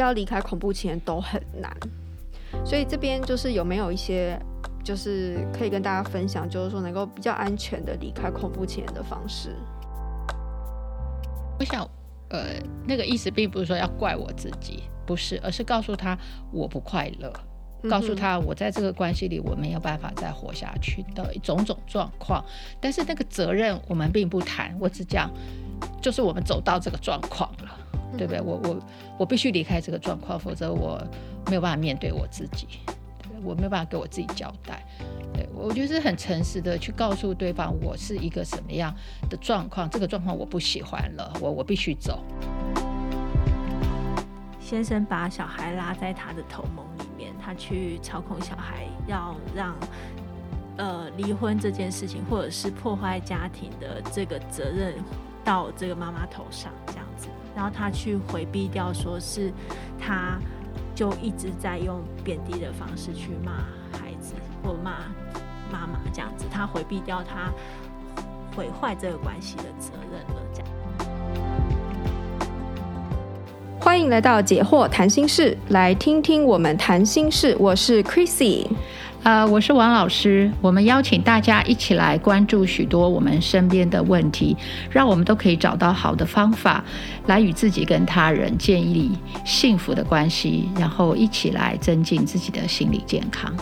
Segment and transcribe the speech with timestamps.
[0.00, 1.70] 要离开恐怖情人都很难，
[2.64, 4.38] 所以这边就是有没有一些
[4.84, 9.54] 就是可以跟大家分享，就是说能够比较安全的离开恐怖情人的方式。
[11.58, 11.88] 我想，
[12.30, 12.56] 呃，
[12.86, 16.18] 那个意思并不是说要怪我自己，不是，而是告诉他
[16.50, 17.32] 我不快乐。
[17.90, 22.44] 告诉他，我在这个关系里我没有办法再活下去的种种状况，
[22.80, 25.28] 但是那个责任我们并不谈，我只讲，
[26.00, 27.76] 就是我们走到这个状况了，
[28.16, 28.40] 对不对？
[28.40, 28.78] 我我
[29.18, 31.02] 我必须离开这个状况，否则我
[31.48, 32.66] 没有办法面对我自己，
[33.22, 34.84] 对，我没有办法给我自己交代。
[35.32, 38.94] 对，我就是很诚实的去告诉对方，我是一个什么样
[39.30, 42.22] 的状况，这个状况我不喜欢了，我我必须走。
[44.60, 49.74] 先生把小孩拉在他的头盟里面，他去操控小孩，要让
[50.78, 54.94] 呃离婚这件事情，或者是破坏家庭的这个责任
[55.44, 57.11] 到这个妈妈头上，这样子，
[57.54, 59.52] 然后他去回避掉，说是
[59.98, 60.38] 他
[60.94, 63.52] 就一直在用贬低的方式去骂
[63.92, 64.92] 孩子或骂
[65.70, 67.52] 妈妈这样子，他回避掉他
[68.56, 70.68] 毁坏这个关系的责任了，这样。
[73.80, 77.56] 欢迎来到解惑谈心室，来听听我们谈心事。
[77.58, 78.68] 我是 Chrissy，
[79.24, 80.50] 呃，我是王老师。
[80.60, 84.56] 我们邀请大家一起来关注许多我们身边的问题，
[84.90, 86.82] 让我们都可以找到好的方法，
[87.26, 89.12] 来与自己跟他人建立
[89.44, 93.54] 幸福的关系，然后一起来增进自己的心理健康。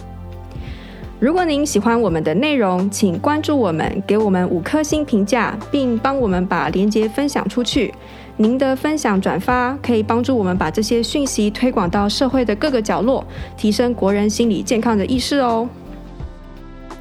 [1.18, 7.92] 如果您喜欢我们的内容，请关注我们，给我们五颗星评价，并帮我们把链接分享出去。
[8.40, 13.22] 您的分享转发可以帮助我们把这些讯息推广到社会的各个角落，
[13.54, 15.68] 提升国人心理健康的意识哦。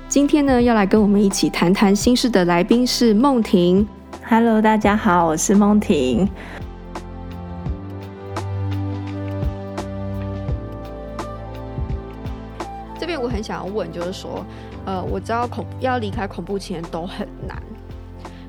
[0.10, 3.88] 今天呢，要来跟我们一起谈谈心事的来宾是梦婷。
[4.28, 6.28] Hello，大家好，我是梦婷。
[13.00, 14.46] 这边我很想要问，就是说，
[14.86, 17.64] 呃，我知道恐要离开恐怖情人都很难，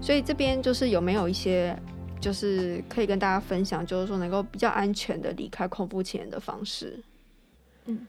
[0.01, 1.73] 所以这边就是有没有一些。
[2.21, 7.03] 就是可以跟大家分享，就是说能够比较安全的离开恐怖情人的方式。
[7.87, 8.07] 嗯，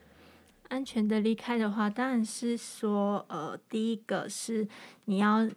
[0.68, 4.68] 安全的离开的话，当然是说，呃，第一个是
[5.06, 5.48] 你要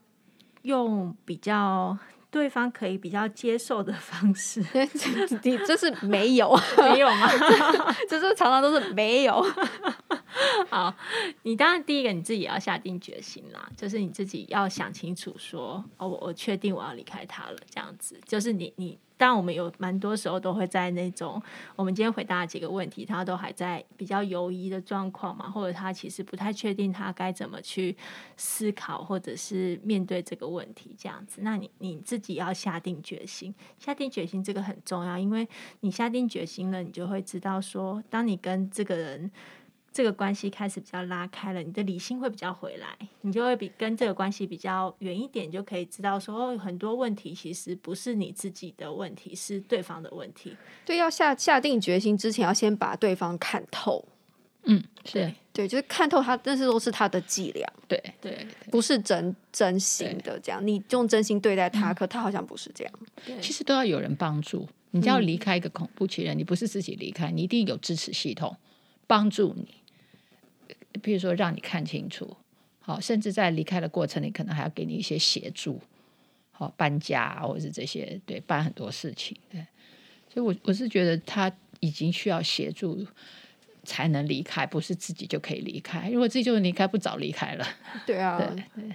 [0.63, 1.99] 用比较
[2.31, 4.65] 对方可以比较接受的方式。
[5.43, 7.29] 你这是没有， 没有吗？
[8.09, 9.45] 就是常常都是没有。
[10.69, 10.95] 好，
[11.43, 18.21] 你当然第一个你自己要下定决心啦，就是你自己要想清楚说，哦，我我确定我要离开他了，这样子。
[18.27, 21.41] 就是你你，当然我们有蛮多时候都会在那种，
[21.77, 27.97] 我们今天回答几个问题，他都还在比较犹疑的状况嘛，或者他其实不太确定他该怎么去
[28.37, 31.41] 思考或者是面对这个问题，这样子。
[31.43, 35.49] 那你你自己要下定决心，下定决心这个很重要，因为
[35.81, 39.31] 你下定决心了，你就会知道说，当你跟这个人。
[39.95, 42.89] 这个关系开始比较拉开了，你的理性会比较回来，
[43.21, 50.57] 你就会比跟这个关系比较远一点，就可以知道说，哦，很多问题其实不是你自己的问题，是对方的问题。
[50.85, 54.05] 对，要下下定决心之前，要先把对方看透。
[54.65, 57.73] 嗯，是对，就是看透他，但是都是他的伎俩。
[57.87, 62.93] 对对，不是真真心的这样，你用真心对待他，嗯，可他好像不是这样。
[63.25, 64.67] 对，其实都要有人帮助。
[64.91, 68.57] 你就要离开一个恐怖情人，嗯，你不是自己离开，你一定有支持系统
[69.07, 69.69] 帮助你。
[71.03, 72.37] 比如说，让你看清楚，
[72.81, 75.81] 好，甚至在离开的过程里，可能还要给你一些协助，
[76.53, 79.67] 好，搬家或者是这些，对，办很多事情，对。
[80.33, 83.07] 所以我，我我是觉得他已经需要协助
[83.85, 86.09] 才能离开，不是自己就可以离开。
[86.11, 87.67] 如果自己就离开，不早离开了。
[88.07, 88.93] 对啊，对对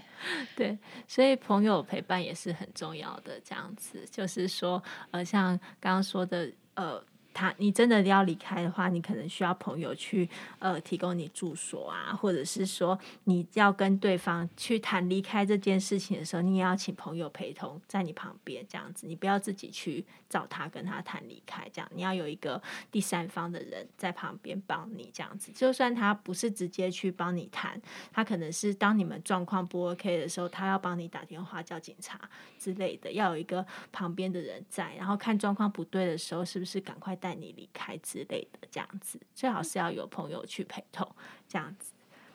[0.56, 0.78] 对，
[1.08, 3.40] 所以朋友陪伴也是很重要的。
[3.44, 7.04] 这样子，就是说，呃，像刚刚说的，呃。
[7.34, 10.29] 他，你真的要离开的话，你可能需要朋友去
[10.59, 22.61] 呃提供你住所啊，或者是说你要跟对方去谈离开这件事情的时候，你也要请朋友陪同在你旁边，这样子，你不要自己去找他跟他谈离开，这样你要有一个
[22.91, 32.20] 第三方的人在旁边帮你，这样子，就算他不是直接去帮你谈，他可能是当你们状况不 OK 的时候，他要帮你打电话叫警察
[32.58, 37.36] 之类的，要有一个旁边的人在，然后看状况不对的时候，是不是赶快带。
[37.40, 41.10] 你离开之类的，这样子最好是要有朋友去陪同，
[41.48, 41.94] 这样子。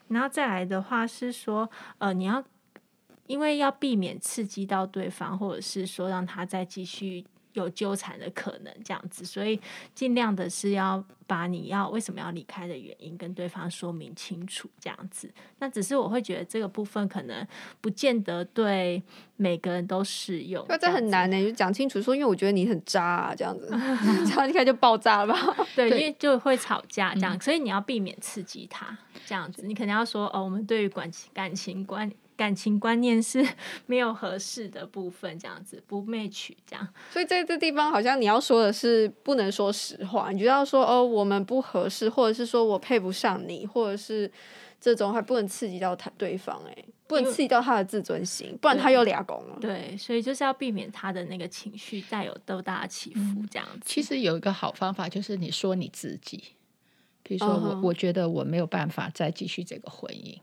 [0.08, 2.42] 然后再来的话是说，呃，你要
[3.26, 9.58] 因为要避免刺激到对方，或者是说让他再继续有纠缠的可能，这样子，所以
[9.94, 15.30] 尽量的是要把你要为什么要离开的原因跟对方说明清楚，这样子。
[15.58, 17.46] 那只是我会觉得这个部分可能
[17.80, 19.02] 不见得对
[19.36, 23.68] 每个人都适用，那这很难呢、欸，就讲清楚说，因为我觉得你很渣啊，这样子，
[24.26, 25.56] 这样一开就爆炸了吧？
[25.74, 32.10] 对，对因为就会吵架这样，所以你要避免刺激他这样子，你肯定要说哦，我们对于感情感情观。
[32.36, 33.46] 感情观念是
[33.86, 44.30] 没有合适的部分，这样子不 match 这样，所以在这地方好像你要说的是不能说实话，你就要说哦，我们不合适，或者是说我配不上你，或者是
[44.80, 49.56] 这种还不能刺激到他对方，哎，不能刺激到他的自尊心，不然他又俩公了。
[49.60, 53.80] 对，所以就是要避免他的那个情绪带有多大的起伏，这样子。
[53.84, 56.42] 其实有一个好方法就是你说你自己，
[57.22, 60.36] 比如说我，我觉得我没有办法再继续这个婚姻。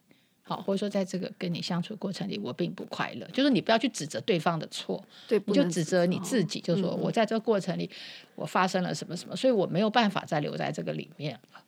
[0.43, 3.25] 好，或者说，在这个跟你相处过程里，我并不快乐。
[3.27, 7.89] 就是你不要去指责对方的错，对，你就指责你自己，就说我在这个过程里，
[8.35, 11.61] 我发生了什么什么，所以我没有办法再留在这个里面了。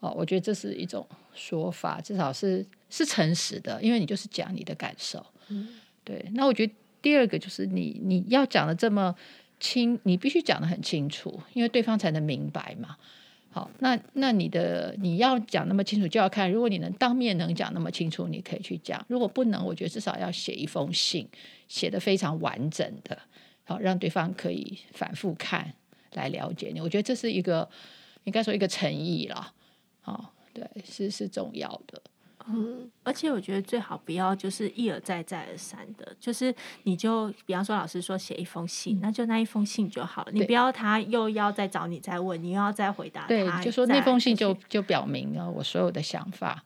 [0.00, 5.24] 哦，我觉得这是一种说法，至少是是诚实的，因为你就是讲你的感受。
[5.48, 5.68] 嗯，
[6.02, 6.24] 对。
[6.32, 9.14] 那我觉得第二个就是你你要讲的这么
[9.60, 12.96] 清，你必须讲的很清楚，因为对方才能明白嘛。
[13.52, 21.28] 好，那那你的你要讲那么清楚，就要看，如果你能当面能讲那么清楚，你可以去讲；如果不能，我觉得至少要写一封信，
[21.66, 23.18] 写的非常完整的，
[23.64, 25.74] 好，让对方可以反复看
[26.12, 26.80] 来了解你。
[26.80, 27.68] 我觉得这是一个
[28.22, 29.52] 应该说一个诚意了，
[30.00, 32.00] 好，对，是是重要的。
[32.54, 36.54] 嗯，而且我觉得最好不要就是一而再再而三的，就是
[36.84, 46.64] 你就比方说老师说写一封信，那就那一封信就好了，你不要他又要再找你再问，你又要再回答他，对，就说那封信就就表明了我所有的想法。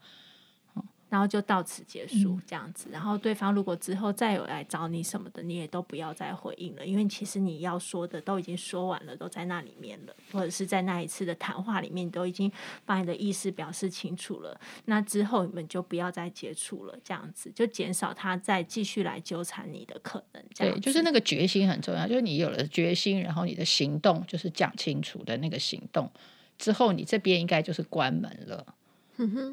[1.14, 2.88] 然后就到此结束，这样子。
[2.90, 12.50] 然后对方如果之后再有来找你什么的，你也都不要再回应了，因为其实你要说的都已经说完了，都在那里面了，或者是在那一次的谈话里面你都已经
[12.84, 14.60] 把你的意思表示清楚了。
[14.86, 20.42] 那之后你们就不要再接触了，这样子就减少他再继续来纠缠你的可能。
[20.56, 26.10] 对，就是那个决心很重要，就是你有了决心，然后你的行动就是讲清楚的那个行动
[26.58, 28.66] 之后，你这边应该就是关门了。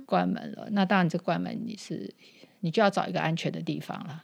[0.06, 2.14] 关门了，那当然这关门你是
[2.62, 4.24] 你就要找一个安全的地方了，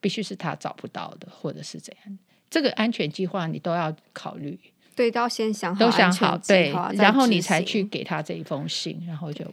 [0.00, 2.18] 必须是他找不到的，或者是怎样，
[2.48, 4.58] 这个安全计划你都要考虑，
[4.94, 9.44] 对，都要先想好，都想好，对，然后你才去给他这一封信，然后就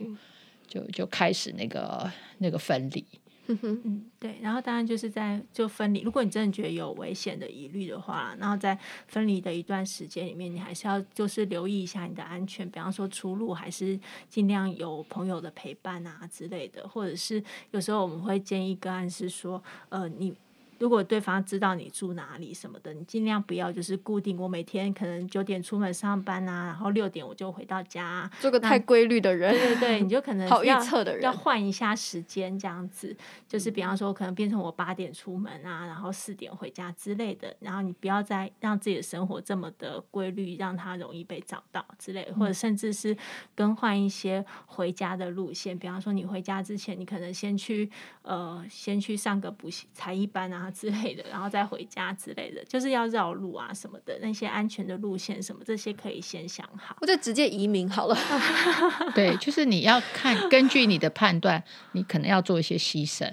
[0.67, 3.05] 就就开始那个那个分离。
[3.47, 6.01] 嗯哼，嗯，对，然后当然就是在就分离。
[6.01, 13.99] 如果你真的觉得有危险的疑虑的话，然后在分离的一段时间里面，你还是要就是留意一下你的安全，比方说出路还是
[14.29, 20.33] 尽量有朋友的陪伴啊之类的，或者是有时候我们会建议个案是说，呃，你。
[20.83, 24.37] 如果对方知道你住哪里什么的，你尽量不要就是固定。
[24.37, 28.29] 我每天可能九点出门上班啊，然后六点我就回到家。
[28.41, 33.15] 做个太规律的人，对对对，你就可能 好预测的人，要换一下时间这样子。
[33.47, 37.55] 就是比方说，可能变成我八点出门啊，然后四点回家之类的。
[37.61, 43.15] 然后你不要再让自己的生活这么的规律，让他容易被找到之类的，或者甚至是
[43.55, 45.79] 更换一些回家的路线。
[45.79, 47.89] 比方说，你回家之前，你可能先去
[48.23, 50.69] 呃，先去上个补习才艺班啊。
[50.73, 56.97] 之类的，然后再回家之类的，就是要绕路啊什么的，那些安全的路线什么，这些可以先想好。
[56.99, 58.17] 我就直接移民好了。
[59.13, 63.31] 对，就是你要看，根据你的判断，你可能要做一些牺牲，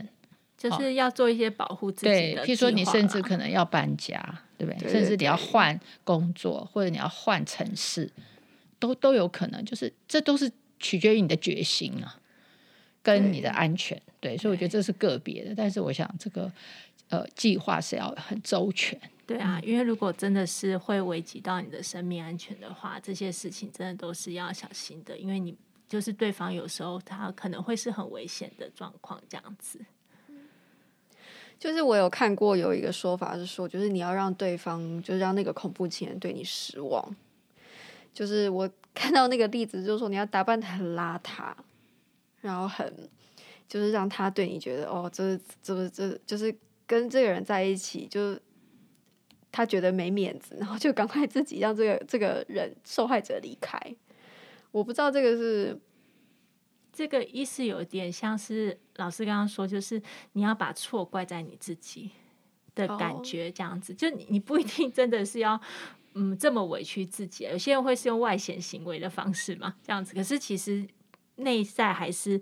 [0.57, 2.45] 就是要做一些保护自己的。
[2.45, 4.23] 对，譬如说你甚至可能要搬家，
[4.59, 4.79] 对不对？
[4.79, 8.13] 对对对，甚至你要换工作，或者你要换城市，
[8.79, 9.65] 都都有可能。
[9.65, 12.17] 就是这都是取决于你的决心啊，
[13.03, 14.01] 跟你的安全。
[14.21, 16.53] 对，对，所以我觉得这是个别的，但是我想这个。
[17.11, 18.99] 呃，计划是要很周全。
[19.27, 25.17] 对啊，因为如果真的是会危及到你的生命安全的话，这些事情真的都是要小心的。
[25.17, 25.57] 因为你
[25.89, 29.79] 就是对方有时候他可能会是很危险的状况，这样子。
[31.59, 37.17] 就是我有看过有一个说法是说，就是你要让对方，就是让那个恐怖情人对你失望。
[38.13, 41.53] 就是我看到那个例子，就是说你要打扮得很邋遢，
[42.41, 42.93] 然后很，
[43.69, 46.53] 就是让他对你觉得哦，这这这就是。
[46.91, 48.37] 跟这个人在一起，就
[49.53, 53.79] 他觉得没面子，然后就赶快自己让这个这个人受害者离开。
[54.73, 55.81] 我不知道这个是
[56.93, 62.11] 这个意思，有点像是老师刚刚说，就是你要把错怪在你自己
[62.75, 63.95] 的感觉，这样子。
[63.95, 65.61] 就你你不一定真的是要
[66.15, 70.13] 嗯这么委屈自己，有些人会是用外显行为的方式嘛，这样子。
[70.13, 70.85] 可是其实。
[71.37, 72.39] 内在还是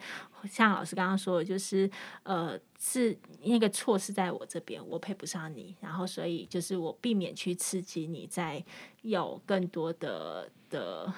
[0.50, 1.88] 像老师刚刚说的，就是
[2.24, 8.64] 呃，是那个错是在我这边，我配不上你，然后所以就是我避免去刺激你，再
[9.02, 11.12] 有更多的的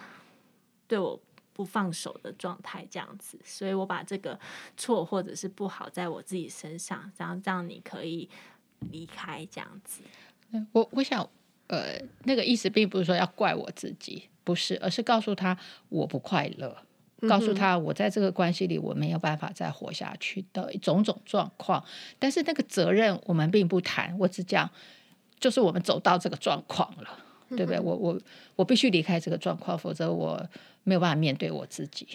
[0.88, 1.20] 对我
[1.52, 4.38] 不放手的状态这样子，所以我把这个
[4.76, 8.28] 错或者是不好在我自己身上，然后让你可以
[8.90, 10.02] 离开这样子。
[10.72, 11.28] 我我想，
[11.66, 15.58] 呃，那个意思并不是说要怪我自己，不是，而是告诉他
[15.90, 16.76] 我不快乐，
[17.28, 21.84] 告诉他我在这个关系里我没有办法再活下去的种种状况。
[22.18, 24.68] 但是那个责任我们并不谈，我只讲，
[25.38, 27.18] 就是我们走到这个状况了，
[27.50, 27.80] 对不对？
[27.80, 28.20] 我我
[28.56, 30.44] 我必须离开这个状况，否则我
[30.84, 32.06] 没有办法面对我自己，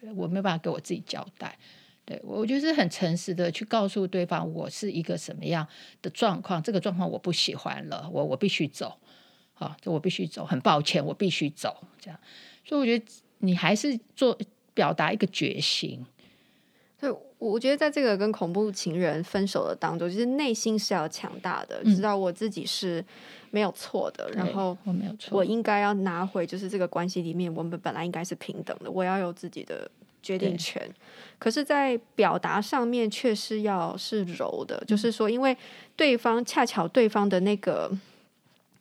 [0.00, 1.58] 对，我没有办法给我自己交代。
[2.06, 5.66] 对，我就是很诚实的去告诉对方，我是一个什么样
[6.02, 8.98] 的状况，这个状况我不喜欢了，我我必须走，
[9.54, 12.20] 好，这我必须走，很抱歉，我必须走，这样。
[12.62, 13.06] 所以我觉得
[13.44, 14.36] 你还是做
[14.72, 16.04] 表达一个决心。
[16.98, 23.04] 对，我觉得在这个跟恐怖情人分手的当中，就是内心是要强大的，知道我自己是
[23.50, 29.90] 没有错的，嗯、然后我没有错，我应该要拿回，就是这个关系里面，我们本来应该是平等的，我要有自己的。
[30.24, 30.82] 决定权，
[31.38, 35.54] 可是，在表达上面却是要是柔的，就是说，因为
[35.96, 37.92] 对方恰巧对方的那个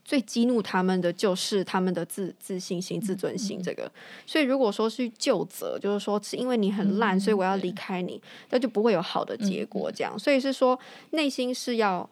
[0.06, 3.92] 最激怒他们的就是他们的自自信心、自尊心这个，
[4.26, 9.92] 所以如果说是就责，就是说是因为你很烂，所以我要离开你，那就不会有好的结果。
[9.92, 10.80] 这样，所以是说
[11.12, 12.10] 内心是要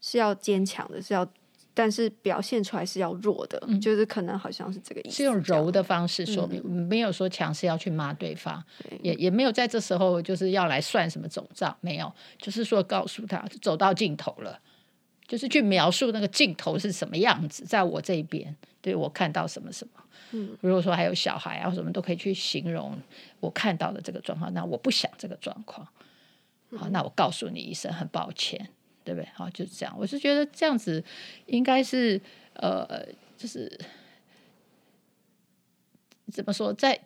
[0.00, 1.26] 是要坚强的，是要。
[1.72, 14.58] 但是表现出来是要弱的，嗯、就是可能好像是这个意思，是用柔的方式说明，嗯、没有说强势要去骂对方，对也也没有在这时候就是要来算什么总账，没有，就是说告诉他走到尽头了，
[15.30, 22.98] 就是去描述那个镜头是什么样子，在我这边，对我看到什么什么，嗯，如果说还有小孩啊什么都可以去形容
[23.38, 25.86] 我看到的这个状况，那我不想这个状况，
[26.76, 28.68] 好，那我告诉你一声，很抱歉。
[29.02, 29.26] 对不对？
[29.34, 29.96] 好，就是这样。
[29.98, 31.02] 我是觉得这样子
[31.46, 32.20] 应该是
[32.52, 32.86] 呃，
[33.36, 33.66] 就是
[36.30, 37.00] 怎么说，在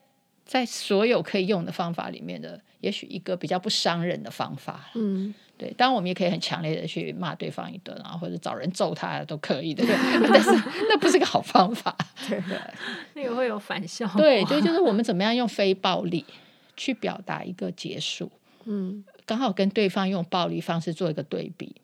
[0.44, 4.90] 在所有可以用的方法里面的，也许一个比较不伤人的方法。
[4.94, 5.72] 嗯，对。
[5.76, 9.84] 当然，我们也可以很强烈的去骂对方一顿啊，或者找人揍他都可以，的？
[10.28, 10.50] 但是
[10.88, 11.96] 那不是个好方法，
[12.28, 12.58] 对对？
[13.14, 14.08] 那个会有反效。
[14.16, 16.24] 对，就就是我们怎么样用非暴力
[16.76, 18.30] 去表达一个结束。
[18.64, 21.74] 嗯，刚好跟对方用暴力方式做一个对比。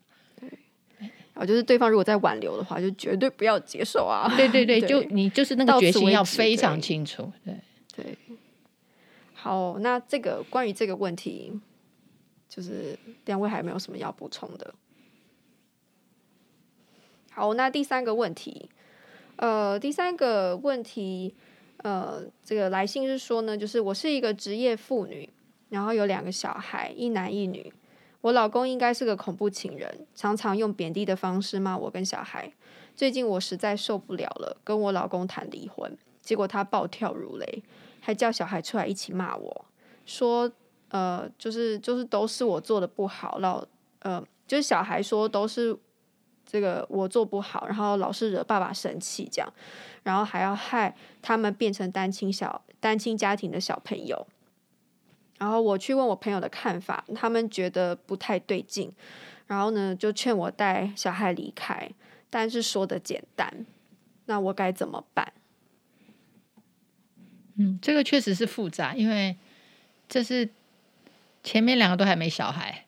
[1.33, 4.31] 啊，就是对方如果再挽留的话，就绝对不要接受啊！
[4.35, 7.31] 对对对，对 就你就是那个决心要非常清楚。
[7.45, 7.55] 对
[7.95, 8.17] 对，对。
[9.33, 11.51] 好，那这个关于这个问题，
[12.51, 14.75] 就是两位还没有什么要补充的？
[17.31, 18.69] 好，那第三个问题，
[19.37, 21.33] 呃，第三个问题，
[21.77, 25.29] 呃，这个来信是说呢，就是我是一个职业妇女，
[25.69, 27.71] 然后有两个小孩，一男一女。
[28.19, 32.51] 我老公应该是个恐怖情人，常常用贬低的方式骂我跟小孩。
[32.93, 37.63] 最近我实在受不了了，跟我老公谈离婚，结果他暴跳如雷，
[38.01, 39.65] 还叫小孩出来一起骂我，
[40.05, 40.51] 说
[40.91, 43.65] 呃，就是就是都是我做的不好，老
[43.99, 45.77] 呃，就是小孩说都是
[46.45, 49.53] 这个我做不好，然后老是惹爸爸生气这样，
[50.03, 54.27] 然后还要害他们变成单亲小单亲家庭的小朋友。
[55.39, 58.91] 然后我去问我朋友的看法，他们觉得不太对劲，
[59.47, 61.89] 然后呢就劝我带小孩离开，
[62.29, 63.65] 但是说的简单，
[64.25, 65.33] 那我该怎么办？
[67.57, 69.35] 嗯，这个确实是复杂，因为
[70.07, 70.47] 这是
[71.43, 72.85] 前面两个都还没小孩，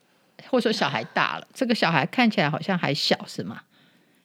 [0.50, 3.62] 或者说小孩大了，这个小孩看起来好像还小，是吗？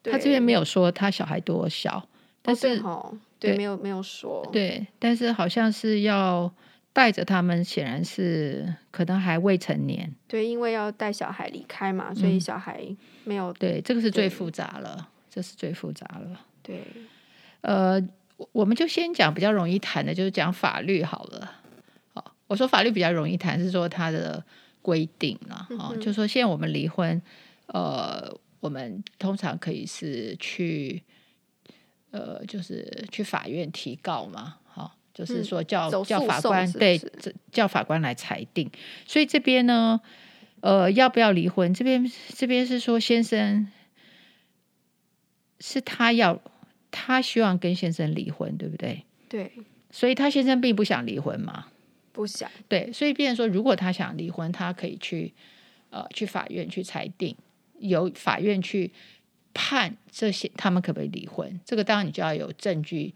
[0.02, 2.08] 他这边没有说他小孩多小，
[2.42, 6.52] 但是哦，对，对没有没有说，对，但是好像是要。
[6.90, 12.82] 带着他们显然是可能还未成年，对，因为要带小孩离开嘛，所以小孩
[13.22, 13.52] 没有。
[13.52, 16.40] 嗯、对，这个是最复杂了，对这是最复杂了。
[16.60, 16.82] 对，
[17.60, 18.02] 呃，
[18.50, 21.52] 我们就先讲比较容易谈的，就是讲法律好了。
[22.48, 24.44] 好，我说法律比较容易谈，是说它的
[24.82, 25.54] 规定了。
[25.54, 27.20] 啊、嗯哼，就说现在我们离婚，
[27.66, 31.02] 呃，我们通常可以是去，
[32.10, 34.56] 呃，就是去法院提告嘛。
[35.14, 36.96] 就是说叫，叫叫法官对，
[37.50, 38.70] 叫法官来裁定。
[39.04, 40.00] 所以这边呢，
[40.60, 41.74] 呃，要不要离婚？
[41.74, 43.66] 这边这边是说先生
[45.58, 46.40] 是他要，
[46.92, 49.02] 他希望跟先生离婚，对不对？
[49.28, 49.50] 对。
[49.90, 51.66] 所以他先生并不想离婚嘛？
[52.18, 52.50] 不想。
[52.68, 55.32] 对，所以变成说，如果他想离婚，他可以去
[55.90, 57.36] 呃去法院去裁定，
[57.78, 58.90] 由法院去
[59.54, 61.60] 判这些他们可不可以离婚。
[61.64, 63.14] 这个当然你就要有证据。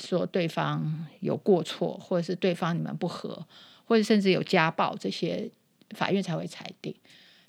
[0.00, 3.44] 说对方有过错，或者是对方你们不和，
[3.84, 5.50] 或者甚至有家暴这些，
[5.90, 6.94] 法院才会裁定。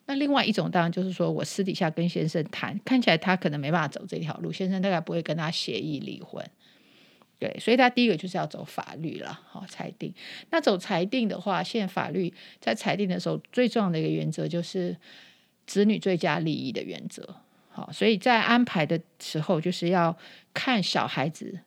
[0.08, 6.44] 那另外一种当然就是说我私底下跟先生谈，看起来他可能没办法走这条路，先生大概不会跟他协议离婚。
[7.40, 10.14] 对，所以他第一个就是要走法律了，好裁定。
[10.50, 14.96] 那走裁定的话，现在法律在裁定的时候，最重要的一个原则就是
[15.66, 17.36] 子女最佳利益的原则。
[17.70, 20.18] 好，所以在安排的时候，就是要
[20.54, 21.62] 看小孩子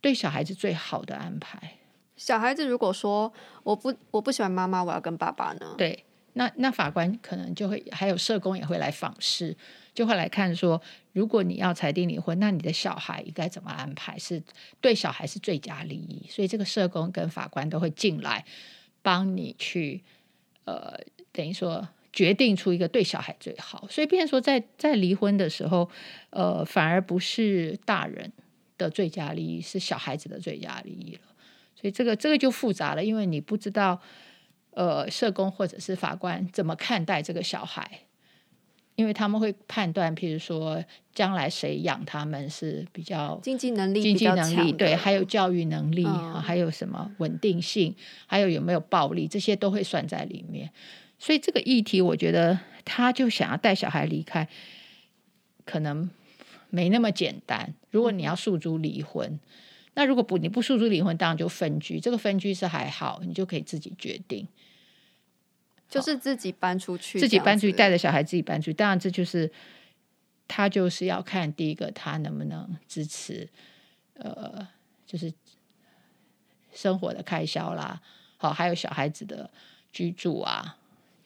[0.00, 1.78] 对小孩子最好的安排。
[2.16, 3.32] 小孩子如果说
[3.64, 5.74] 我不我不喜欢妈妈，我要跟爸爸呢？
[5.76, 6.04] 对，
[6.34, 9.56] 那那法官可能就会还有社工也会来访视。
[9.94, 10.80] 就会来看说，
[11.12, 14.18] 如果你要裁定离婚，那你的小孩应该怎么安排？
[14.18, 14.42] 是
[14.80, 18.44] 对小孩是最佳利益，所以这个社工跟法官都会进来
[19.02, 20.02] 帮你去，
[20.64, 20.98] 呃，
[21.30, 23.86] 等于说决定出一个对小孩最好。
[23.90, 25.90] 所以，变说在在离婚的时候，
[26.30, 28.32] 呃，反而不是大人
[28.78, 31.20] 的最佳利益，是小孩子的最佳利益了。
[31.74, 34.00] 所以这个这个就复杂了，因为你不知道，
[34.70, 38.04] 呃，社工或者是法官怎么看待这个小孩。
[38.94, 40.84] 因为他们会判断，譬如说
[41.14, 47.94] 将来谁养他们是比较经济能力、经济能力对，还有教育能力，嗯、还有什么稳定性，
[48.26, 50.70] 还有有没有暴力，这些都会算在里面。
[51.18, 54.46] 所以这个议题，我觉得他就想要带小孩离开，
[55.64, 56.10] 可能
[56.68, 57.74] 没那么简单。
[57.90, 59.40] 如果你要诉诸离婚，嗯、
[59.94, 61.98] 那如果不你不诉诸离婚，当然就分居。
[61.98, 64.46] 这个分居是还好，你就可以自己决定。
[66.00, 68.72] 就是自己搬出去，自己搬出去，带着小孩自己搬出去。
[68.72, 69.50] 当然，这就是
[70.48, 73.46] 他就是要看第一个，他能不能支持，
[74.14, 74.66] 呃，
[75.06, 75.30] 就是
[76.72, 78.00] 生活的开销啦，
[78.38, 79.50] 好，还有小孩子的
[79.92, 80.78] 居住啊。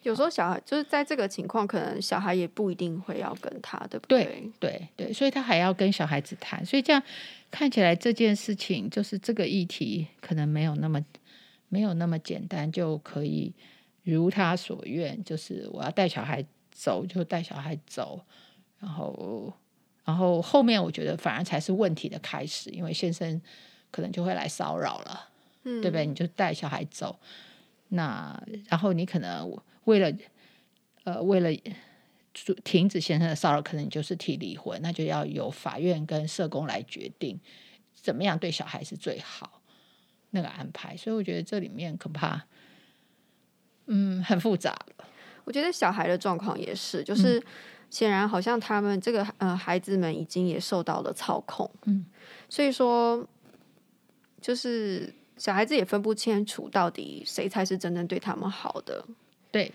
[0.03, 4.25] 有时候小孩就是在这个情况，可能小孩也不一定会要跟他，对不对？
[4.25, 6.65] 对对对，所以他还要跟小孩子谈。
[6.67, 7.01] 所以这样
[7.51, 11.05] 看起来，这件事情就是这个议题可能没有那么
[11.69, 13.55] 没有那么简单就可以。
[14.13, 18.25] 如他所愿，就是我要带小孩走，就带小孩走，
[18.79, 19.53] 然后，
[20.05, 23.41] 然后后面我觉得反而才是问题的开始，因为先生
[23.91, 25.29] 可能就会来骚扰了，
[25.65, 26.07] 嗯，对不对？
[26.07, 27.19] 你就带小孩走，
[27.89, 29.51] 那然后你可能
[29.85, 30.13] 为了
[31.05, 31.51] 呃为了
[32.63, 37.41] 停止先生的骚扰，可能你就是提离婚，那就要由法院跟社工来决定
[37.93, 39.63] 怎么样对小孩是最好
[40.31, 42.47] 那个安排，所以我觉得这里面可怕。
[43.87, 44.77] 嗯，很复杂。
[45.45, 47.41] 我觉得小孩的状况也是，就是
[47.89, 52.05] 显然好像他们这个呃孩子们已经也受到了操控，嗯，
[52.49, 53.25] 所以说
[54.41, 59.05] 就是小孩子也分不清楚到底谁才是真正对他们好的。
[59.53, 59.73] 对，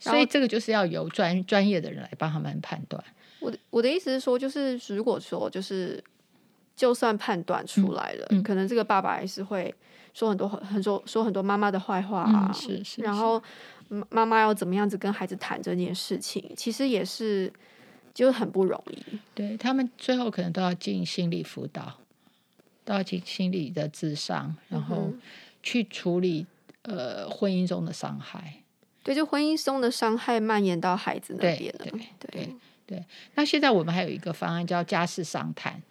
[0.00, 3.02] 所以这个就是要由专专业的人来帮他们判断。
[3.38, 6.02] 我的我的意思是说，就是如果说就是
[6.74, 9.72] 就算判断出来了，嗯嗯，可能这个爸爸还是会。
[10.14, 13.42] 说很多很多说很多妈妈的坏话啊，嗯、是是是，然后
[14.10, 17.52] 妈妈要怎么样子跟孩子谈这件事情，其实也是
[18.12, 19.18] 就很不容易。
[19.34, 21.98] 对，他们最后可能都要进心理辅导，
[22.84, 25.12] 都要进心理的智商，然后
[25.62, 26.46] 去处理
[26.82, 28.56] 呃婚姻中的伤害。
[29.02, 31.84] 对，就婚姻中的伤害蔓延到孩子那边了。
[31.84, 32.48] 对对对
[32.86, 33.04] 对。
[33.34, 35.82] 那现在我们还有一个方案叫家事商谈。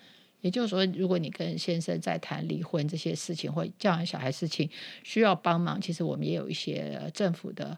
[0.41, 4.67] 也就是说，如果你跟先生在谈离婚这些事情或教养小孩事情
[5.03, 7.77] 需要帮忙，其实我们也有一些政府的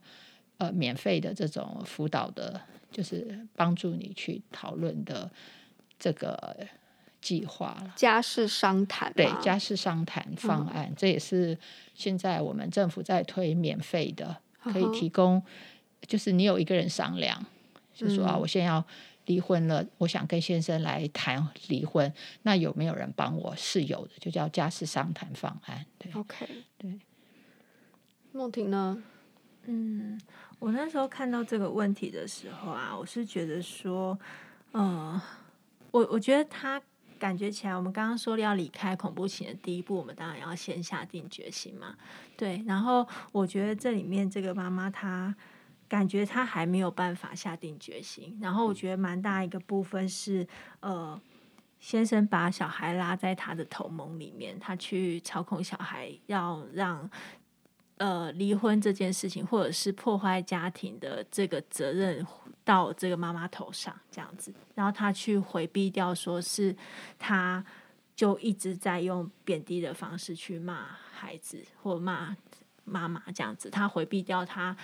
[0.58, 5.30] 呃免费的这种辅导的，就是帮助你去讨论的
[6.00, 6.58] 这个
[7.20, 7.94] 计划了。
[7.98, 11.58] 家事商谈，对，家事商谈方案，嗯，这也是
[11.94, 15.44] 现在我们政府在推免费的，可以提供，
[16.08, 17.46] 就是你有一个人商量，
[17.94, 18.86] 就说啊，我现在要。
[19.26, 23.56] 离婚了，我想跟先生来谈离婚，那有没有人帮我？
[23.56, 25.86] 是有的，就叫家事商谈方案。
[25.98, 27.00] 对，OK，对。
[28.32, 29.02] 梦婷呢？
[29.66, 30.20] 嗯，
[30.60, 34.18] 我那时候看到这个问题的时候啊，我是觉得说，
[34.74, 35.22] 嗯、呃，
[35.92, 36.82] 我我觉得他
[37.18, 41.96] 感觉起来，我们刚刚说要离开恐怖情的第一步，我们当然要先下定决心嘛。
[42.36, 45.34] 对，然后我觉得这里面这个妈妈她。
[45.94, 50.48] 感觉他还没有办法下定决心，然后我觉得蛮大一个部分是，
[50.80, 51.22] 呃，
[51.80, 57.08] 先生把小孩拉在他的同盟里面，他去操控小孩，要让
[57.98, 62.26] 呃离婚这件事情，或者是破坏家庭的这个责任
[62.64, 66.76] 到这个妈妈头上，这样子，然后他去回避掉，说是
[67.20, 67.64] 他
[68.16, 72.36] 就一直在用贬低的方式去骂孩子或骂
[72.84, 74.76] 妈妈这样子，他回避掉他。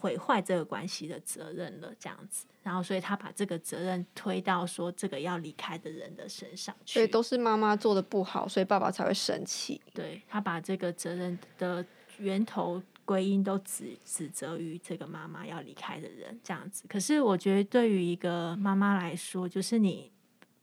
[0.00, 2.46] 毁坏这个关系的责任了，这样子。
[2.62, 6.94] 然后，所以他把这个责任推到说这个要离开的人的身上去。
[6.94, 9.80] 所以都是妈妈做的不好，所以爸爸才会生气。
[9.92, 11.84] 对，他把这个责任的
[12.18, 16.84] 源头归因都指指责于这个妈妈要离开的人，这样子。
[16.88, 20.10] 可是我觉得对于一个妈妈来说，就是你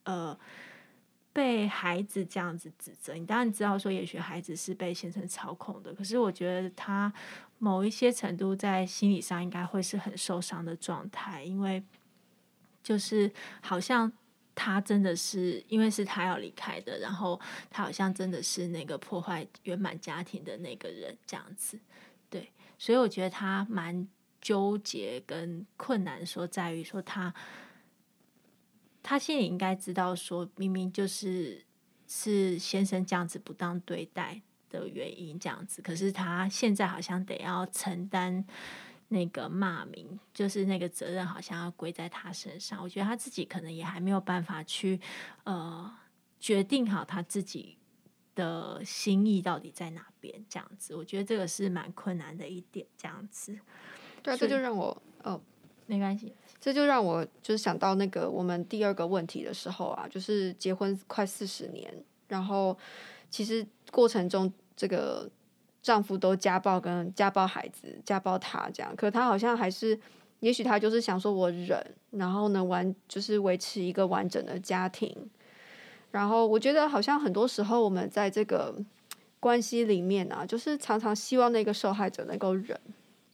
[0.03, 0.37] 呃。
[1.35, 5.93] 被孩子这样子指责，你当然知道说，也许孩子是被先生操控的。
[5.93, 7.11] 可是我觉得他
[7.59, 11.83] 某一些程度在心理上应该会是很受伤的状态，因为
[12.81, 13.29] 就是
[13.61, 14.09] 好像
[14.55, 17.37] 他真的是因为是他要离开的，然后
[17.69, 21.77] 他好像真的是那个破坏圆满家庭的那个人这样子。
[22.29, 24.07] 对，所以我觉得他蛮
[24.39, 27.33] 纠结跟困难，说在于说他。
[29.07, 31.63] 他心里应该知道，说明明就是
[32.07, 35.79] 是先生这样子不当对待的原因，这样子。
[35.79, 38.43] 可是他现在好像得要承担
[39.09, 42.81] 那个骂名，就是那个责任好像要归在他身上。
[42.81, 44.99] 我觉得他自己可能也还没有办法去
[45.43, 45.95] 呃
[46.39, 47.77] 决定好他自己
[48.33, 50.95] 的心意到底在哪边，这样子。
[50.95, 53.55] 我觉得这个是蛮困难的一点，这样子。
[54.23, 55.39] 对啊，这就让我哦，
[55.85, 56.33] 没关系。
[56.59, 61.93] 这就让我就是想到那个我们第二个问题的时候啊，就是结婚快四十年，
[62.27, 62.75] 然后
[63.29, 65.29] 其实过程中这个
[65.83, 69.99] 丈夫都家暴跟家暴孩子，家暴他这样，可他好像还是，
[70.39, 75.15] 也许他就是想说我忍，然后呢完就是维持一个完整的家庭，
[76.09, 78.75] 然后我觉得好像很多时候我们在这个
[79.39, 82.79] 关系里面啊，就是常常希望那个受害者能够忍。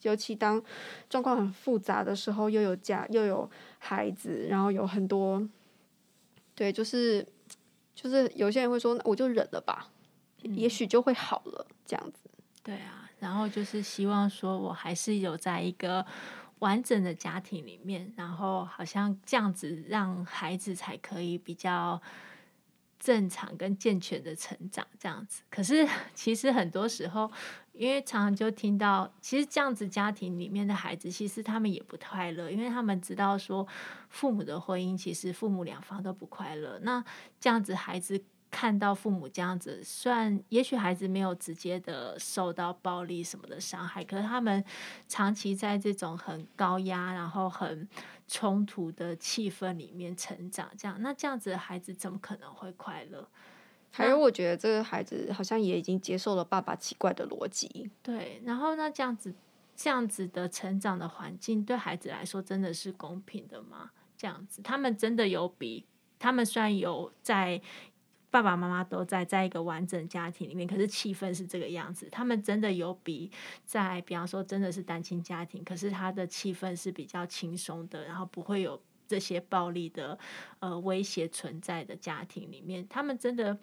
[0.02, 0.62] 尤其当
[1.10, 5.48] 状况很复杂的时候，又有家又有孩子，然后有很多，
[6.56, 7.26] 对，就是
[7.96, 9.90] 就是有些人会说，那我就忍了吧，
[10.44, 12.30] 嗯、也许就会好了，这样子。
[12.64, 16.06] 对啊，然后就是希望说我还是有在一个
[16.60, 22.02] 完整的家庭里面，然后好像这样子让孩子才可以比较。
[23.04, 27.32] 正常跟健全的成长这样子，可是 其实很多时候，
[27.74, 33.68] 因为常常就听到，其实这样子家庭里面的孩子，其实他们也不快乐，因为他们知道说
[34.10, 36.80] 父母的婚姻，其实父母两方都不快乐。
[36.82, 37.04] 那
[37.40, 38.24] 这样子孩子。
[38.54, 44.62] 看到父母这样子，虽然也许孩子没有直接的受到暴力什么的伤害，可是他们
[45.08, 47.88] 长期在这种很高压，然后很
[48.28, 53.26] 冲突的气氛里面成长，这样，那这样子的孩子怎么可能会快乐？
[53.92, 57.92] 还有，我觉得这个孩子好像也已经接受了爸爸奇怪的逻辑。
[58.02, 59.34] 对，然后那这样子
[59.76, 63.92] 这样子的成长的环境，对孩子来说真的是公平的吗？
[64.18, 65.86] 这样子，他们真的有比
[66.18, 67.62] 他们虽然有在。
[68.32, 72.08] 爸爸妈妈都在在一个完整家庭里面，可是气氛是这个样子。
[72.10, 73.30] 他们真的有比
[73.66, 80.18] 在，比方说真的是单亲家庭，可是他的气氛是比较轻松的，然后不会有这些暴力的
[80.60, 83.58] 呃威胁存在的家庭里面，他们真的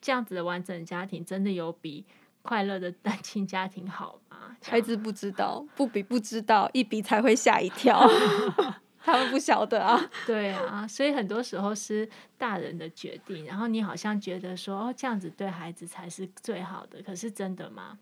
[0.00, 2.04] 这样子的完整家庭，真的有比
[2.42, 4.56] 快乐的单亲家庭好吗？
[4.62, 8.08] 孩子不知道， 不比不知道，一比才会吓一跳。
[9.02, 17.98] 他们不晓得啊， 对啊，所以很多时候是大人的决定，然后你好像觉得说哦，这样子对孩子才是最好的，可是真的吗？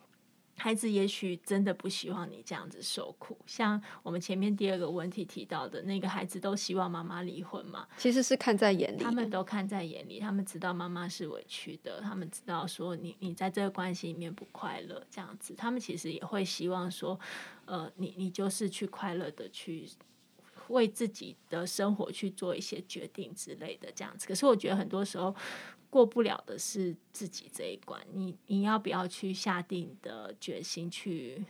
[0.56, 17.18] 孩子也许真的不希望你这样子受苦，像我们前面第二个问题提到的那个孩子都希望妈妈离婚嘛，其实是看在眼里，他们都看在眼里，他们知道妈妈是委屈的，他们知道说你你在这个关系里面不快乐，这样子，他们其实也会希望说，
[17.64, 19.88] 呃，你你就是去快乐的去。
[20.68, 24.26] 为自己的生活去做一些决定之类的，这样子。
[24.26, 25.34] 可是我觉得很多时候
[25.90, 28.00] 过不了的是自己这一关。
[28.12, 31.44] 你你要不要去下定的决心去？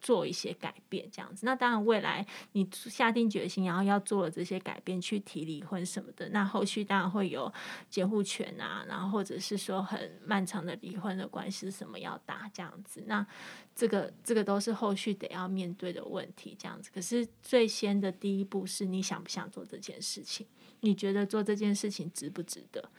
[0.00, 1.44] 做一些改变，这样子。
[1.44, 7.52] 那当然，未来你下定决心，然后要做了这些改变，去提离婚什么的，那后续当然会有
[7.88, 13.04] 监护权啊，然后或者是说很漫长的离婚的关系什么要打这样子。
[13.06, 13.26] 那
[13.74, 16.90] 这个这个都是后续得要面对的问题，这样子。
[16.94, 20.46] 可是最先的第一步是你想不想做这件事情？
[20.80, 22.90] 你觉得做这件事情值不值得？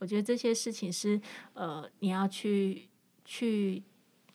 [0.00, 1.20] 我觉得这些事情是
[1.54, 2.88] 呃，你要去
[3.24, 3.82] 去。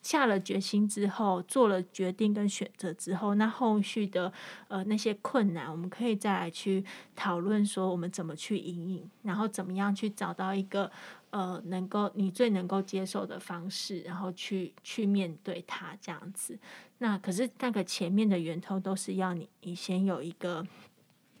[0.04, 4.30] 下了决心之后，做了决定跟选择之后，那后续的
[4.68, 6.84] 呃那些困难，我们可以再来去
[7.16, 10.92] 讨论说我们怎么去因应，然后怎么样去找到一个
[11.30, 16.58] 呃能够你最能够接受的方式，然后去去面对它这样子。
[16.98, 20.66] 那可是那个前面的源头都是要你你先有一个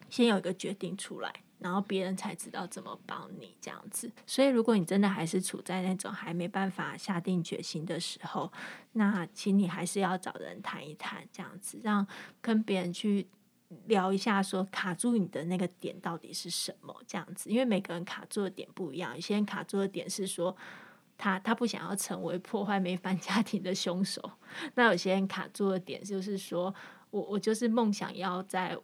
[0.08, 4.10] 先有一个决定出来，然后别人才知道怎么帮你这样子。
[4.26, 8.52] 所以，如果你真的还是处在那种还没办法下定决心的时候，
[8.92, 12.06] 那请你还是要找人谈一谈，这样子，让
[12.40, 13.26] 跟别人去
[13.86, 16.94] 聊一下，说卡住你的那个点到底是什么？
[17.06, 19.14] 这样子，因为每个人卡住的点不一样。
[19.14, 20.54] 有些人卡住的点是说，
[21.16, 24.32] 他他不想要成为破坏美满家庭的凶手。
[24.74, 26.74] 那有些人卡住的点就是说
[27.10, 28.76] 我我就是梦想要在。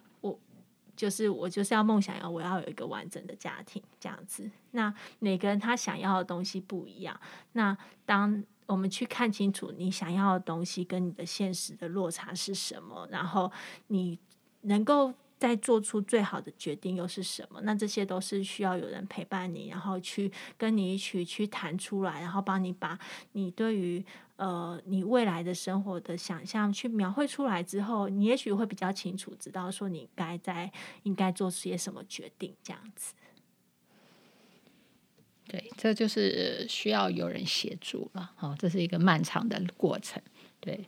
[1.00, 4.50] 就是我就是要梦想要我要有一个完整的家庭这样子。
[4.72, 7.18] 那每个人他想要的东西不一样。
[7.52, 13.50] 那当我们去看清楚你想要的东西跟你的现实的落差是什么，然后
[13.86, 14.18] 你
[14.60, 15.14] 能够。
[15.40, 17.62] 再做出最好的决定又是什么？
[17.62, 22.98] 那这些都是需要有人陪伴你，然后去跟你一起去谈出来，然后帮你把
[23.32, 24.04] 你对于
[24.36, 30.70] 呃你未来的生活的想象去描绘出来之后，你也许会比较清楚知道说你该在
[31.04, 33.14] 应该做些什么决定，这样子。
[35.48, 38.30] 对，这就是需要有人协助了。
[38.36, 40.22] 好，这是一个漫长的过程。
[40.60, 40.86] 对，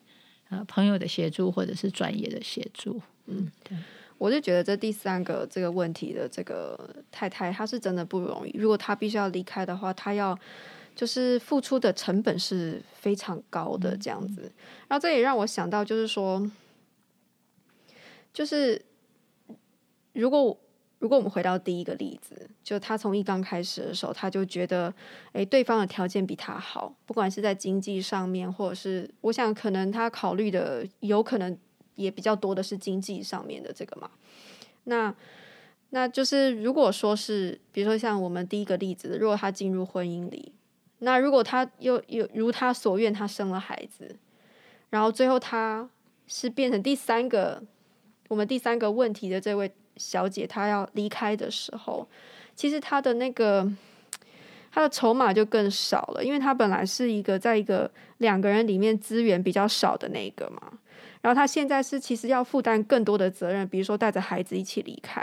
[0.50, 3.00] 呃，朋友的协助或者是专业的协助。
[3.24, 3.78] 嗯，对。
[4.22, 6.78] 我就觉得这第三个这个问题的这个
[7.10, 8.56] 太太，她是真的不容易。
[8.56, 10.38] 如果她必须要离开的话，她要
[10.94, 14.42] 就是付出的成本是非常高的这样子。
[14.86, 16.48] 然后这也让我想到，就是说，
[18.32, 18.80] 就是
[20.12, 20.56] 如果
[21.00, 24.94] 如果我们回到第一个例子，就他从一刚开始的时候，他就觉得，
[25.32, 31.58] 诶，对方的条件比他好，不管是在经济上面，或者是我想可能他考虑的有可能。
[31.94, 34.10] 也比较多的是经济上面的这个嘛，
[34.84, 35.14] 那
[35.90, 40.52] 那就是如果说是，比如说像我们第一个例子，如果他进入婚姻里，
[41.00, 44.16] 那如果他又又如他所愿，他生了孩子，
[44.88, 45.88] 然后最后他
[46.26, 47.62] 是变成第三个，
[48.28, 52.08] 我们第三个问题的这位小姐，她要离开的时候，
[52.54, 53.70] 其实她的那个
[54.70, 60.78] 她的筹码就更少了，因为她本来是一个在一个两个人里面资源比较少的那个嘛。
[61.22, 65.22] 然后他现在是其实要负担更多的责任，比如说带着孩子一起离开，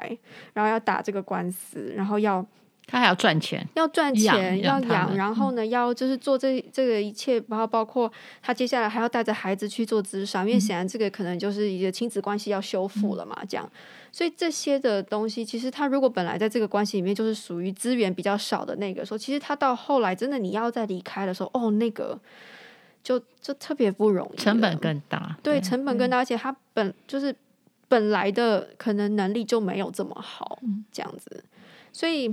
[0.54, 2.44] 然后要打这个官司，然后要
[2.88, 13.70] 他还要赚钱，要赚钱，要养，养然后呢，要就是做这这个一切，然后包括他接下来还要带着孩子去做咨商，因为显然这个可能就是一个亲子关系要修复了嘛，这样，
[14.12, 22.18] 所以这些的东西，其实他如果本来在这个关系里面就是属于资源比较少的那个时候，其实他到后来真的你要再离开的时候，哦，那个。
[23.04, 25.38] 就就特别不容易，成本更大。
[25.42, 27.36] 对，对成本更大，而且他本就是
[27.88, 31.44] 本来的可能能力就没有这么好，嗯、这样子，
[31.92, 32.30] 所以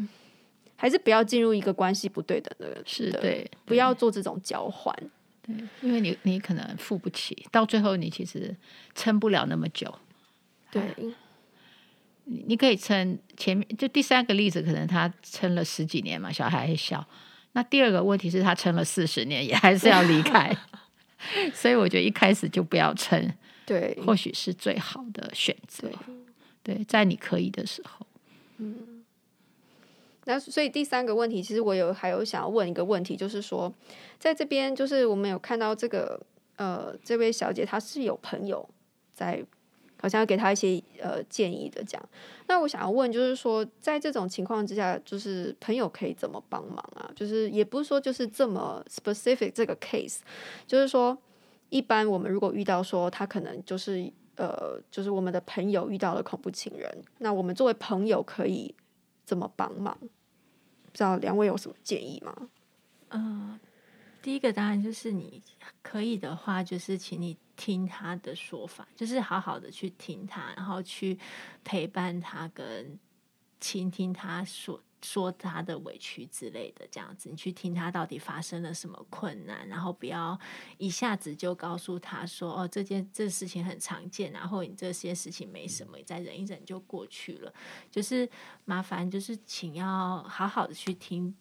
[0.77, 4.95] 还是不要进入一个关系不对等的，是的对，不要做这种交换，
[5.43, 8.55] 对，因为你你可能付不起，到最后你其实
[8.95, 9.95] 撑不了那么久。
[10.71, 10.83] 对，
[12.25, 17.07] 你你可以撑前面，就第三个例子，可能他撑了十几年嘛，小孩还小。
[17.57, 20.55] 那第二个问题是他撑了四十年，也还是要离开，
[21.55, 23.33] 所以我觉得一开始就不要撑，
[23.65, 25.89] 对，或许是最好的选择。
[26.63, 28.07] 对，对，在你可以的时候，
[28.59, 29.03] 嗯。
[30.27, 33.73] 那所以第三个问题，其实我有还有想要问一个问题，就是说，
[34.19, 36.21] 在这边就是我们有看到这个
[36.57, 38.69] 呃，这位小姐她是有朋友
[39.15, 39.43] 在。
[40.01, 42.09] 好像要给他一些呃建议的这样，
[42.47, 47.11] 那我想要问，就是说，在这种情况之下，就是朋友可以怎么帮忙啊？
[47.15, 50.19] 就是也不是说就是这么 specific 这个 case，
[50.67, 51.17] 就是说，
[51.71, 58.75] 一般我们如果遇到说他可能就是呃，就是我们的朋友遇到了恐怖情人，那我们作为朋友可以
[59.25, 59.97] 怎么帮忙？
[59.99, 62.49] 不知道两位有什么建议吗？
[63.11, 63.59] 嗯、
[64.27, 65.41] 第一个当然就是你
[65.83, 67.39] 可以的话，就是请你。
[67.57, 71.19] 听他的说法，就是好好的去听他，然后去
[71.65, 72.99] 陪伴他，跟
[73.59, 80.39] 倾听他说说他的委屈之类的，这样子，你去听他到底发生了什么困难，然后不要
[80.77, 87.51] 一下子就告诉他说，哦，这件这事情很常见，然后你这些事情没什么，你再忍一忍就过去了。
[87.91, 88.29] 就是
[88.67, 91.35] 麻烦，就是请要好好的去听。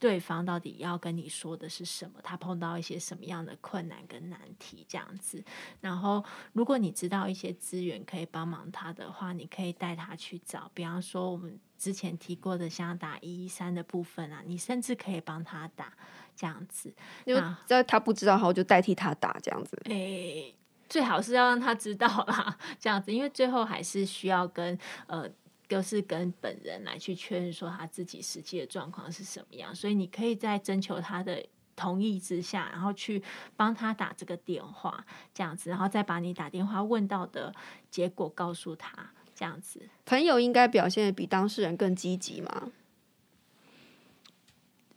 [0.00, 2.18] 对方到底要跟你说的是什么？
[2.24, 5.44] 他碰到一些什么样的困难跟难题这样子。
[5.82, 10.70] 然后，如果你知道一些资源可以帮忙他的话，你可以带他去找。
[10.72, 15.92] 比方说，我们之前提过的像打一一三的部分啊，你甚至可以帮他打
[16.34, 16.90] 这样子。
[17.26, 19.78] 因为在他不知道，后就代替他打这样子。
[19.84, 20.54] 诶，
[20.88, 25.30] 最好是要让他知道啦， 这样子，因为最后还是需要跟呃。
[25.70, 33.22] 就是跟本人来去确认说他自己实际的状况是什么样，所以你可以在征求他的同意之下，然后去
[33.56, 37.54] 帮他打这个电话，这样子，然后再把你打电话问到的
[37.88, 39.12] 结果告诉他。
[39.32, 39.88] 这样子。
[40.04, 42.72] 朋友应该表现得比当事人更积极吗？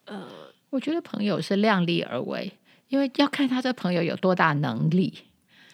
[0.03, 0.27] 呃，
[0.71, 2.51] 我觉得朋友是量力而为，
[2.89, 5.27] 因为要看他这朋友有多大能力。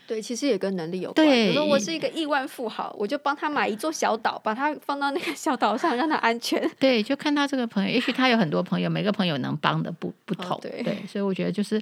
[0.09, 1.27] 对，其实也跟能力有关。
[1.27, 6.67] 比如说我是一个亿万富豪，我就帮他买一座小岛，把他放到那个小岛上，让他安全。
[6.79, 10.57] 对，就看他这个朋友，也许他有很多朋友，每个朋友能帮的不不同。
[10.57, 10.81] 哦对。
[10.81, 11.79] 对，所以我觉得就是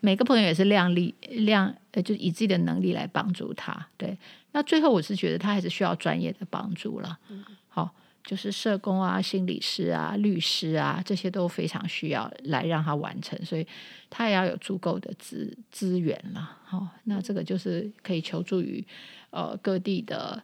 [0.00, 3.86] 每个朋友也是量力量，呃，就以自己的能力来帮助他。
[3.96, 4.14] 对，
[4.52, 7.18] 那最后我是觉得他还是需要专业的帮助了。
[7.30, 7.42] 嗯。
[7.68, 7.90] 好。
[8.26, 13.64] 就是社工啊、心理师啊、律师啊，这些都非常需要来让他完成，所以
[14.10, 16.58] 他也要有足够的资资源了。
[16.64, 18.84] 好、那这个就是可以求助于
[19.30, 20.42] 呃各地的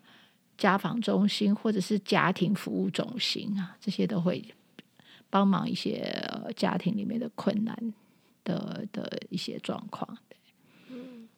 [0.57, 4.45] 家访中心或者是家庭服务中心啊，这些都会
[5.29, 7.77] 帮忙一些、家庭里面的困难
[8.45, 10.17] 的的一些状况。
[10.89, 11.29] 嗯，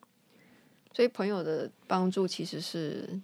[0.92, 3.18] 所以朋友的帮助其实是。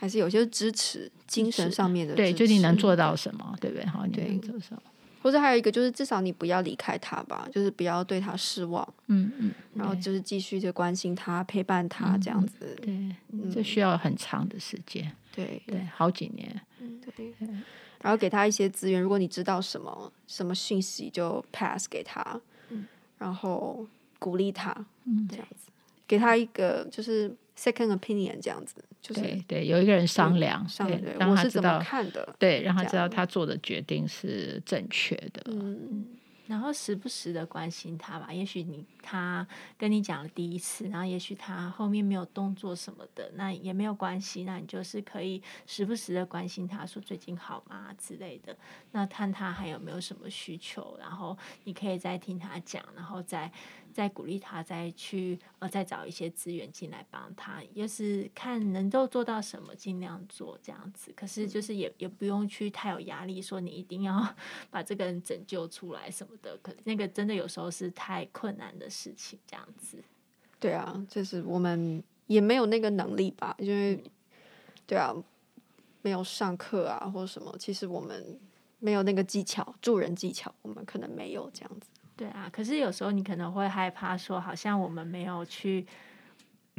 [0.00, 3.84] 还是有些支持，精神上面的对，就你能做到什么，对不对？
[3.86, 4.82] 好，你能做什么？
[5.20, 8.88] 或者还有一个就是，至少你不要离开他吧，就是不要对他失望。
[9.08, 9.52] 嗯嗯。
[9.74, 12.78] 然后就是继续的关心他，陪伴他这样子。
[12.80, 15.10] 对，这需要很长的时间。
[15.34, 16.60] 对对，好几年。
[16.78, 17.34] 嗯，对。
[18.00, 22.40] 然后给他一些资源，如果你知道什么什么讯息，就 pass 给他。
[22.68, 22.86] 嗯。
[23.18, 23.84] 然后
[24.20, 24.72] 鼓励他。
[25.06, 25.72] 嗯，这样子，
[26.06, 27.34] 给他一个就是。
[27.58, 35.42] Second opinion 这样子，就是对对，有一个人商量，商量对，让他知道看的，对，让他知道他做的决定是正确的。
[35.46, 36.04] 嗯，
[36.46, 48.56] 然后时不时的关心他吧，也许你他跟你讲了第一次，然后也许他后面没有动作什么的，那也没有关系，那你就是可以时不时的关心他说最近好吗之类的，
[48.90, 53.50] 那看他还有没有什么需求，然后你可以再听他讲，然后再。
[53.92, 61.12] 再鼓励他，再去呃，再找一些资源进来帮他，就是看能够做到什么，尽量做这样子。
[61.16, 64.34] 可是就是也也不用去太有压力，说你一定要
[64.70, 66.56] 把这个人拯救出来什么的。
[66.62, 69.98] 可那个真的有时候是太困难的事情，这样子。
[70.60, 74.02] 对啊，就是我们也没有那个能力吧，因为
[74.86, 75.14] 对啊，
[76.02, 78.38] 没有上课啊或者什么，其实我们
[78.78, 81.88] 没有那个技巧，助人技巧，我们可能没有这样子。
[82.18, 85.86] 对啊，可是有时候你可能会害怕说，好像我们没有去，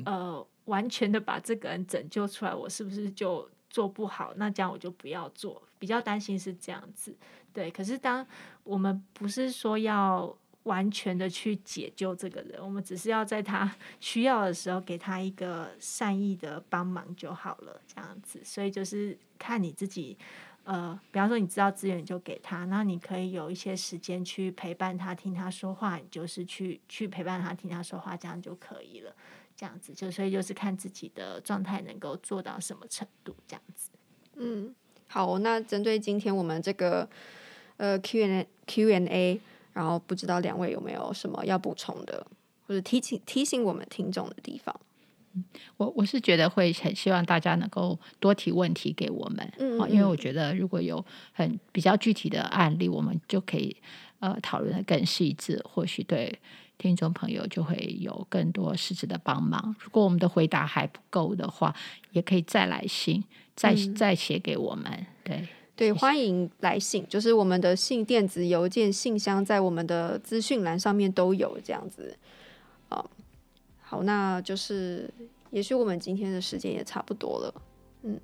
[0.04, 4.34] 呃，完全的把这个人拯救出来，我是不是就做不好？
[4.36, 7.16] 那这样我就不要做，比较担心是这样子。
[7.54, 8.28] 对，可是当
[8.66, 18.42] 我们不是说要完全的去解救这个人，我们只是要在他 需要的时候给他一个善意的帮忙就好了，这样子。
[18.44, 20.18] 所以就是看你自己。
[20.70, 29.12] 呃，比方说你知道资源，就给他，那你可以有一些时间去陪伴他，听他说话，你就是去去陪伴他，听他说话，这样就可以了。
[29.56, 33.90] 这样子就所以就是看自己的状态能够做到什么程度，这样子。
[34.36, 34.76] 嗯，
[35.08, 37.10] 好，那针对今天我们这个
[37.78, 39.42] 呃 Q n Q n a，
[39.74, 42.28] 然后不知道两位有没有什么要补充的，
[42.68, 44.80] 或者提醒提醒我们听众的地方。
[45.78, 53.76] 我我是觉得会很希望大家能够多提问题给我们，嗯，嗯，因为我觉得如果有很比较具体的案例，我们就可以
[54.20, 56.38] 呃讨论的更细致，或许对
[56.78, 59.76] 听众朋友就会有更多实质的帮忙。
[59.80, 61.76] 如果我们的回答还不够的话，
[62.12, 63.24] 也可以再来信，
[63.56, 65.06] 再、嗯、再写给我们。
[65.24, 72.18] 对对，欢迎来信，就是我们的信电子邮件信箱在我们的资讯栏上面都有这样子啊。
[73.90, 75.12] 好，那就是，
[75.50, 77.54] 也许我们今天的时间也差不多了，
[78.04, 78.20] 嗯，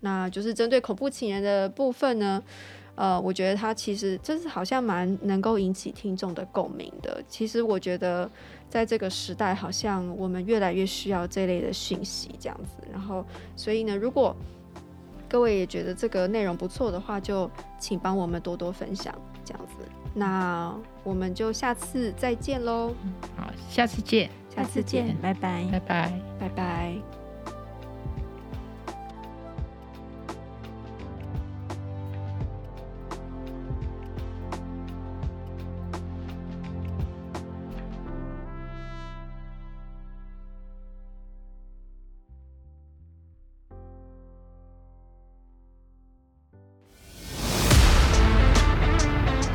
[0.00, 2.42] 那就是针对恐怖情人的部分呢，
[2.94, 7.24] 呃，我觉得他其实就是好像蛮能够引起听众的共鸣的。
[7.26, 8.30] 其实我觉得
[8.68, 12.86] 在这个时代，好像我们越来越需要这类的讯息，这样子。
[12.92, 13.24] 然后，
[13.56, 14.36] 所以呢，如果
[15.26, 19.14] 各位也觉得这个内容不错的话，就请帮我们多多分享，
[19.46, 19.88] 这样子。
[20.14, 22.92] 那我们就下次再见喽。
[23.34, 24.43] 好，下次见。
[24.53, 26.93] 下次见，拜拜，拜拜，拜拜。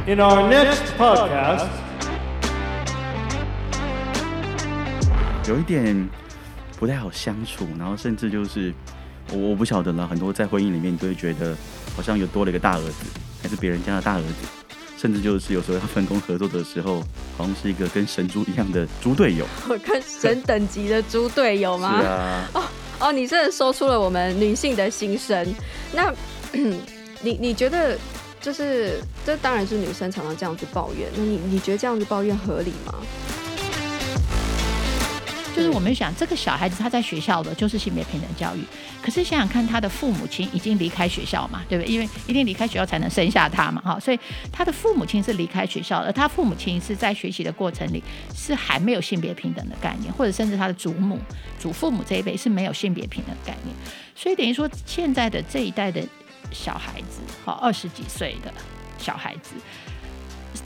[0.07, 1.67] In our next podcast.
[5.50, 6.08] 有一点
[6.78, 8.72] 不太好相处，然后甚至就是
[9.32, 10.08] 我我不晓得了。
[10.08, 11.58] 很多在婚姻里面，你都会觉得
[11.96, 12.94] 好像有多了一个大儿子，
[13.42, 14.28] 还是别人家的大儿子，
[14.96, 17.02] 甚至就是有时候要分工合作的时候，
[17.36, 19.44] 好像是一个跟神猪一样的猪队友，
[19.84, 22.00] 跟神等级的猪队友吗？
[22.00, 22.50] 是啊。
[22.54, 22.64] 哦，
[23.00, 25.52] 哦，你真的说出了我们女性的心声。
[25.92, 26.14] 那
[27.24, 27.98] 你你觉得，
[28.40, 32.94] 就是这当然是女生常常这样子抱怨，那你你觉得这样子抱怨合理吗？
[35.56, 38.64] 就是我们想，这个小孩子他在学校的就是性别平等教育，
[39.02, 41.94] 可是想想看，他的父母亲已经离开学校嘛，对不对？
[41.94, 44.20] 因为一定离开学校才能生下他嘛，哈，所以
[44.52, 48.02] 他的父母亲是离开学校，而他父母亲是在学习的过程里
[48.34, 51.20] 是还没有性别平等的概念，或者甚至他的祖母、
[51.60, 53.76] 祖父母这一辈是没有性别平等的概念，
[54.16, 56.02] 所以等于说现在的这一代的
[56.52, 58.54] 小孩子，哈，二十几岁的
[58.98, 59.56] 小孩子。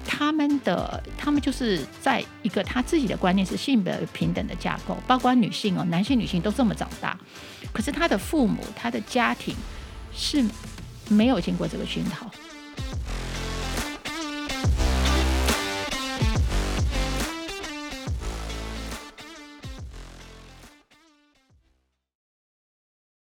[0.06, 7.18] 他们的他们就是在一个他自己的观念是性别平等的架构，包括女性哦，男性女性都这么长大，
[7.72, 9.56] 可是他的父母他的家庭
[10.14, 10.44] 是
[11.10, 12.30] 没有经过这个熏陶，